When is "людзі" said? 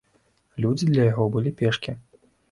0.63-0.87